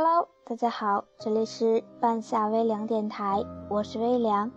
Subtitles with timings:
[0.00, 4.48] Hello，大家好，这里是半夏微凉电台，我是微凉。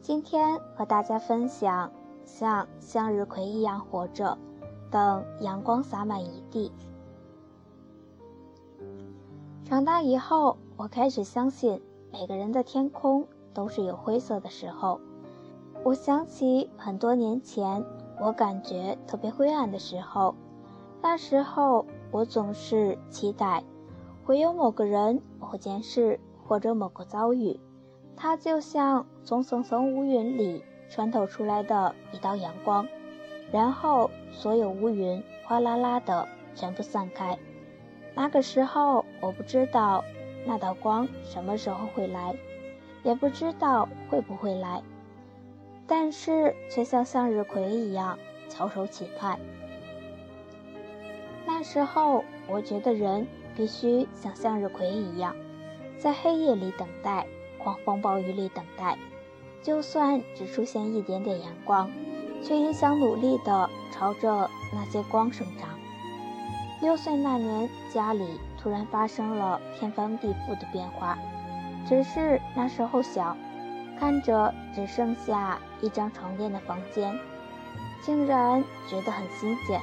[0.00, 1.90] 今天和大家分享
[2.24, 4.38] 像向日葵一样活着，
[4.92, 6.70] 等阳光洒满一地。
[9.64, 11.82] 长大以后，我开始相信
[12.12, 15.00] 每个人的天空都是有灰色的时候。
[15.82, 17.84] 我想起很多年前，
[18.20, 20.36] 我感觉特别灰暗的时候，
[21.02, 23.64] 那时候我总是期待。
[24.24, 27.60] 会有某个人、某件事或者某个遭遇，
[28.16, 32.88] 它就像从层层乌云里穿透出来的一道阳光，
[33.52, 37.38] 然后所有乌云哗啦啦的全部散开。
[38.14, 40.02] 那个时候，我不知道
[40.46, 42.34] 那道光什么时候会来，
[43.02, 44.82] 也不知道会不会来，
[45.86, 48.18] 但是却像向日葵一样
[48.48, 49.38] 翘首企盼。
[51.44, 53.26] 那时候，我觉得人。
[53.56, 55.34] 必须像向日葵一样，
[55.98, 57.26] 在黑夜里等待，
[57.58, 58.98] 狂风暴雨里等待，
[59.62, 61.90] 就算只出现一点点阳光，
[62.42, 65.68] 却也想努力地朝着那些光生长。
[66.80, 71.18] 六岁那年，家里突然发生了天翻地覆的变化，
[71.88, 73.36] 只是那时候小，
[73.98, 77.18] 看着只剩下一张床垫的房间，
[78.02, 79.80] 竟然觉得很新鲜。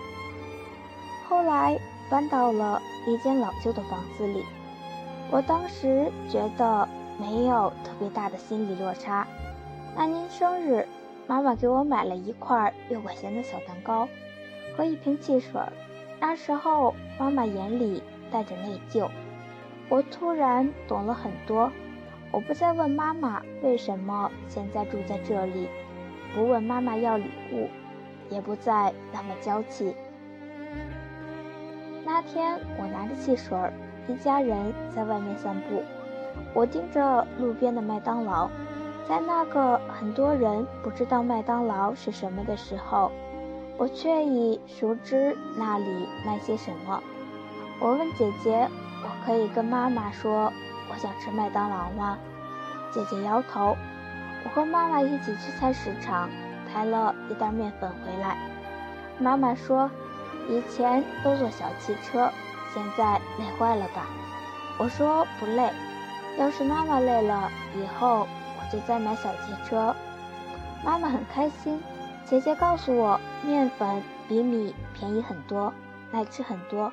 [1.29, 1.79] 后来。
[2.11, 4.43] 搬到了一间老旧的房子里，
[5.31, 6.87] 我当时觉得
[7.19, 9.27] 没有特别大的心理落差。
[9.95, 10.87] 那年生日，
[11.27, 14.07] 妈妈给我买了一块六块钱的小蛋糕
[14.77, 15.59] 和一瓶汽水。
[16.19, 19.09] 那时候，妈妈眼里带着内疚。
[19.89, 21.71] 我突然懂了很多，
[22.31, 25.67] 我不再问妈妈为什么现在住在这里，
[26.35, 27.67] 不问妈妈要礼物，
[28.29, 29.95] 也不再那么娇气。
[32.03, 33.57] 那天我拿着汽水，
[34.07, 35.83] 一家人在外面散步。
[36.53, 38.49] 我盯着路边的麦当劳，
[39.07, 43.11] 在那个很多人不知道麦当劳是什么的时候，
[43.77, 47.01] 我却已熟知那里卖些什么。
[47.79, 48.67] 我问姐姐
[49.05, 50.51] ：“我可以跟妈妈说
[50.91, 52.17] 我想吃麦当劳吗？”
[52.91, 53.77] 姐姐摇头。
[54.43, 56.27] 我和妈妈一起去菜市场，
[56.67, 58.37] 抬了一袋面粉回来。
[59.19, 59.89] 妈妈说。
[60.49, 62.29] 以前都坐小汽车，
[62.73, 64.07] 现在累坏了吧？
[64.77, 65.69] 我说不累，
[66.37, 69.95] 要是妈妈累了，以后我就再买小汽车。
[70.83, 71.81] 妈妈很开心。
[72.25, 75.73] 姐姐告诉我，面粉比米便宜很多，
[76.11, 76.91] 耐吃很多，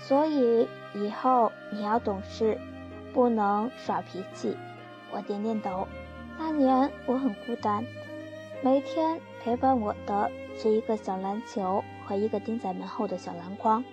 [0.00, 2.56] 所以以后你要懂事，
[3.12, 4.56] 不能耍脾气。
[5.10, 5.88] 我点点头。
[6.38, 7.84] 那年我很孤单，
[8.62, 11.82] 每天陪伴我的是一个小篮球。
[12.08, 13.84] 和一个钉在门后的小篮筐。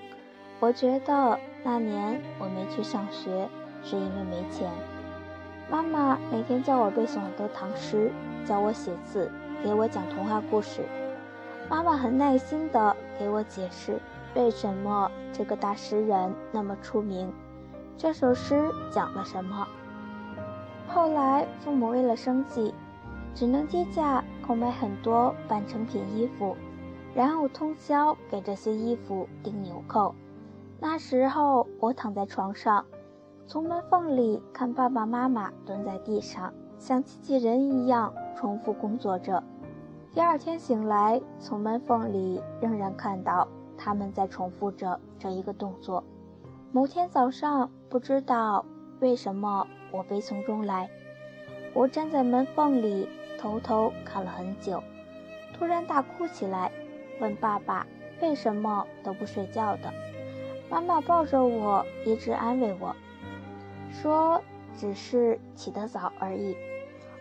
[0.62, 3.50] 我觉得那年我没去上学，
[3.84, 4.72] 是因为没钱。
[5.70, 8.10] 妈妈每天教我背诵很多唐诗，
[8.46, 9.30] 教我写字，
[9.62, 10.86] 给我讲童话故事。
[11.70, 14.00] 妈妈很耐心地给我解释
[14.36, 17.34] 为什么这个大诗人那么出名，
[17.98, 19.68] 这首诗讲了什么。
[20.88, 22.74] 后来父母为了生计，
[23.34, 26.56] 只能低价购买很多半成品衣服。
[27.16, 30.14] 然后通宵给这些衣服钉纽扣。
[30.82, 32.86] 那时候我躺在床上，
[33.48, 39.42] 从门缝里看爸爸妈妈蹲在地上，像机器人一样重复工作着。
[40.12, 43.48] 第二天醒来，从门缝里仍然看到
[43.78, 46.04] 他们在重复着这一个动作。
[46.74, 48.66] 某天早上，不知道
[49.00, 50.90] 为什么我悲从中来，
[51.74, 53.08] 我站在门缝里
[53.40, 54.84] 偷偷看了很久，
[55.58, 56.70] 突然大哭起来。
[57.20, 57.86] 问爸爸
[58.22, 59.94] 为什么都不睡觉的？
[60.70, 62.96] 妈妈抱着我，一直安慰我，
[63.92, 64.42] 说
[64.78, 66.56] 只是起得早而已。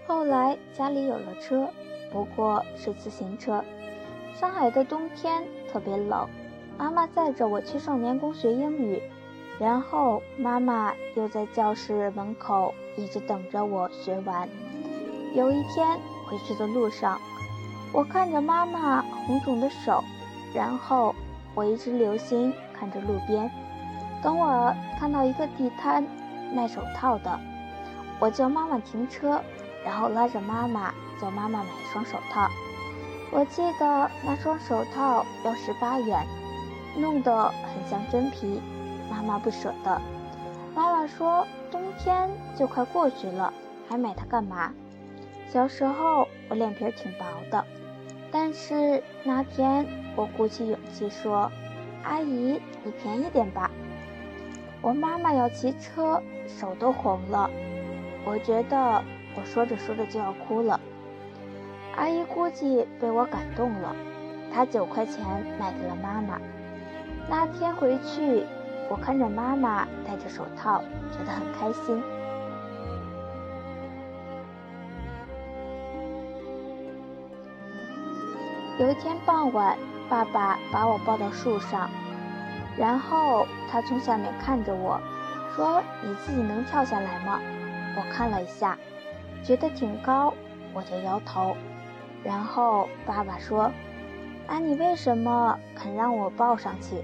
[0.06, 1.69] 后来家里有了车，
[2.12, 3.65] 不过是自行车。
[4.34, 6.28] 上海的冬天特别冷，
[6.76, 9.03] 妈妈载着我去少年宫学英语，
[9.61, 14.49] 然后妈妈又在教室门口一直等着我学完。
[15.35, 17.20] 有一天回去的路上。
[17.94, 20.02] 我看着妈妈红肿的手，
[20.52, 21.14] 然后
[21.55, 23.49] 我一直留心看着路边。
[24.20, 26.05] 等我看到一个地摊
[26.52, 27.38] 卖手套的，
[28.19, 29.41] 我叫妈妈停车，
[29.85, 32.49] 然后拉着妈妈叫妈妈买一双手套。
[33.31, 36.26] 我记得那双手套要十八元，
[36.97, 38.61] 弄得很像真皮，
[39.08, 40.02] 妈妈不舍得。
[40.75, 43.55] 妈妈说冬天就快过去了，
[43.88, 44.73] 还买它干嘛？
[45.49, 47.64] 小时候我脸皮挺薄的。
[48.36, 49.86] 但是那天，
[50.16, 51.48] 我鼓起勇气说
[52.02, 53.70] ：“阿姨，你便宜点吧。”
[54.82, 57.48] 我妈妈要骑车，手都红了。
[58.25, 59.04] 我觉得
[59.36, 60.81] 我说着说着就要哭了。
[61.94, 63.94] 阿姨估计被我感动了，
[64.52, 65.25] 她九块钱
[65.56, 66.37] 卖给了妈妈。
[67.30, 68.44] 那天回去，
[68.90, 70.82] 我看着妈妈戴着手套，
[71.12, 72.02] 觉得很开心。
[78.76, 79.79] 有一天傍晚，
[80.09, 81.88] 爸爸把我抱到树上，
[82.76, 85.00] 然后他从下面看着我，
[85.55, 87.38] 说：“你自己能跳下来吗？”
[87.97, 88.76] 我看了一下，
[89.44, 90.35] 觉得挺高，
[90.73, 91.56] 我就摇头。
[92.25, 93.71] 然后爸爸说
[94.49, 96.97] ：“那你为什么肯让我抱上去？”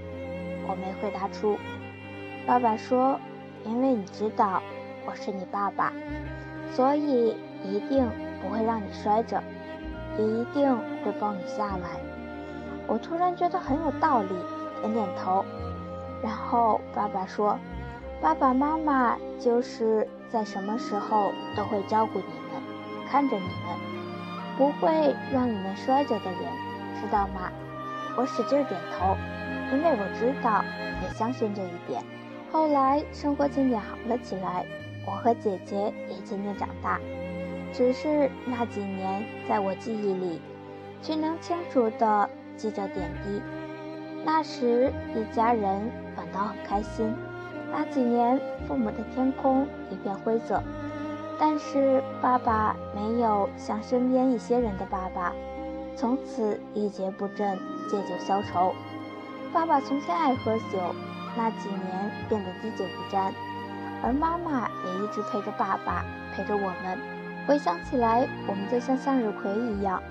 [0.67, 1.57] 我没回答出。
[2.45, 3.17] 爸爸说
[3.63, 4.61] ：“因为你知道
[5.05, 5.93] 我是你爸爸，
[6.73, 8.05] 所以一定
[8.41, 9.41] 不会让你摔着。”
[10.21, 11.99] 也一定会抱你下来。
[12.87, 14.29] 我突然觉得很有道理，
[14.81, 15.43] 点点头。
[16.21, 17.57] 然后爸爸说
[18.21, 22.61] ：“爸爸妈妈就是在什么时候都会照顾你们，
[23.09, 23.75] 看着你们，
[24.57, 26.39] 不会让你们摔着的人，
[27.01, 27.51] 知道吗？”
[28.15, 29.15] 我使劲点头，
[29.71, 30.63] 因为我知道，
[31.01, 32.03] 也相信这一点。
[32.51, 34.65] 后来生活渐渐好了起来，
[35.07, 36.99] 我和姐姐也渐渐长大。
[37.73, 40.41] 只是那几年，在我记忆里，
[41.01, 43.41] 却能清楚地记着点滴。
[44.23, 47.13] 那时一家人反倒很开心。
[47.71, 50.61] 那几年，父母的天空一片灰色，
[51.39, 55.33] 但是爸爸没有像身边一些人的爸爸，
[55.95, 57.57] 从此一蹶不振，
[57.89, 58.73] 借酒消愁。
[59.53, 60.93] 爸爸从前爱喝酒，
[61.37, 63.33] 那几年变得滴酒不沾，
[64.03, 66.03] 而妈妈也一直陪着爸爸，
[66.35, 67.10] 陪着我们。
[67.47, 70.01] 回想起来，我们就像向日葵一样，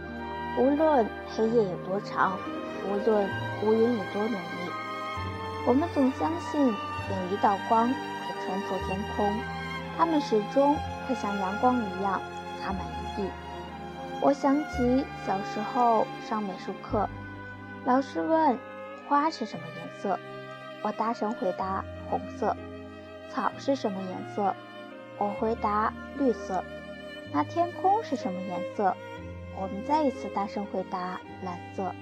[0.58, 2.36] 无论黑夜有多长，
[2.84, 3.28] 无论
[3.62, 4.70] 乌云有多浓密，
[5.64, 7.94] 我们总相信有一道光会
[8.44, 9.32] 穿透天空，
[9.96, 10.74] 它们始终
[11.06, 12.20] 会像阳光一样
[12.60, 13.30] 洒满一地。
[14.20, 17.08] 我想起小时候上美术课，
[17.84, 18.58] 老师问
[19.08, 20.18] 花是什么颜色，
[20.82, 22.54] 我大声回答红色；
[23.32, 24.54] 草是什么颜色，
[25.16, 26.62] 我回答绿色。
[27.32, 28.94] 那天空是什么颜色？
[29.56, 31.92] 我们再一次大声回答：蓝色。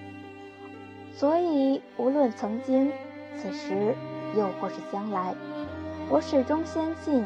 [1.13, 2.93] 所以，无论曾经、
[3.37, 3.95] 此时，
[4.37, 5.35] 又或是将来，
[6.09, 7.25] 我始终坚信，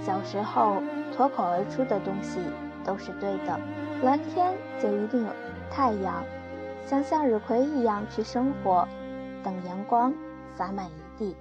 [0.00, 0.82] 小时候
[1.14, 2.40] 脱口而出的东西
[2.84, 3.60] 都是对的。
[4.02, 5.30] 蓝天就一定有
[5.70, 6.24] 太阳，
[6.86, 8.88] 像向日葵一样去生活，
[9.42, 10.12] 等阳光
[10.56, 11.36] 洒满一地。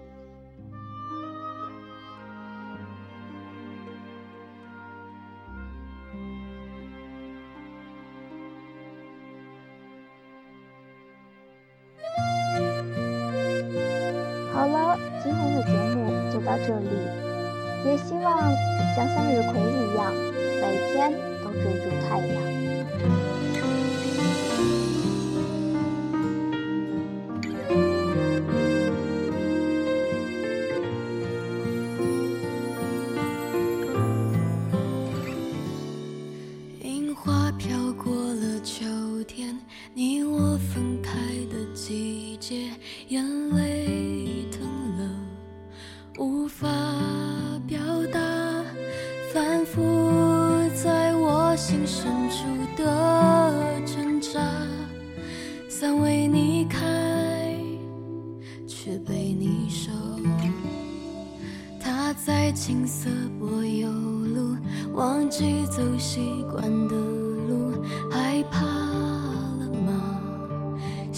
[16.66, 16.88] 这里，
[17.86, 18.56] 也希望你
[18.96, 20.14] 像向日葵一样，
[20.62, 20.64] 每
[20.94, 21.12] 天
[21.44, 22.36] 都追逐太阳。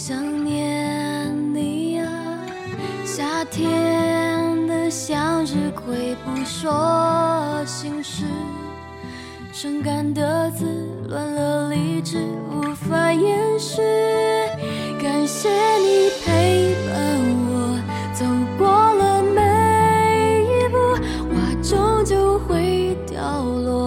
[0.08, 2.06] 想念你啊，
[3.04, 4.88] 夏天的。
[4.88, 8.24] 向日葵不说心事，
[9.52, 10.64] 伤感的字
[11.10, 12.20] 乱了理智，
[12.52, 13.82] 无法掩饰。
[15.02, 16.94] 感谢你陪伴
[17.50, 17.76] 我
[18.14, 18.24] 走
[18.60, 20.78] 过了每一步，
[21.34, 23.85] 花终究会掉落，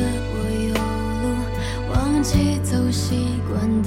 [0.00, 0.36] 我
[0.68, 0.74] 有
[1.22, 3.77] 路忘记走习惯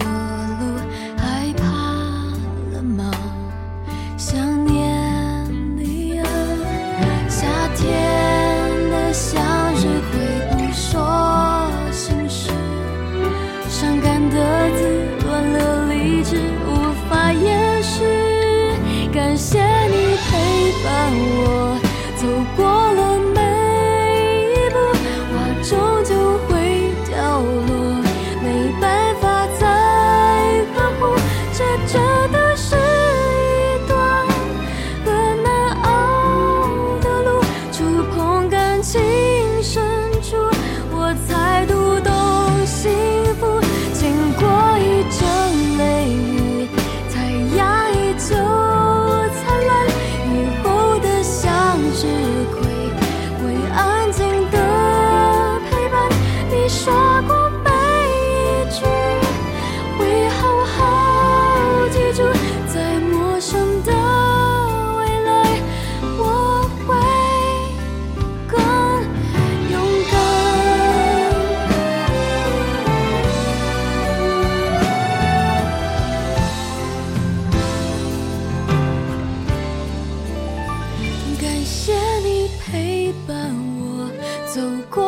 [38.81, 38.99] 情
[39.61, 39.83] 深
[40.23, 40.35] 处
[40.91, 41.50] 我才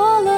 [0.03, 0.32] 说。